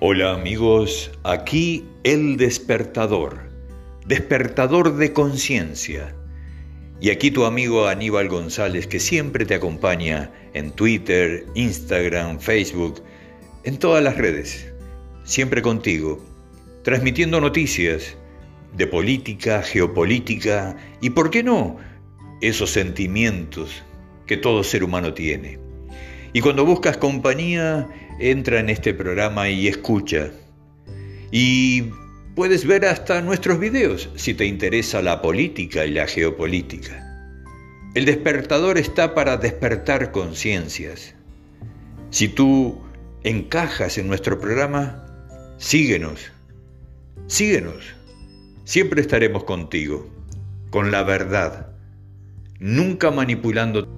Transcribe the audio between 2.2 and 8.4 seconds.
despertador, despertador de conciencia. Y aquí tu amigo Aníbal